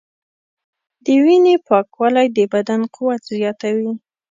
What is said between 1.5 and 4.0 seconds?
پاکوالی د بدن قوت زیاتوي.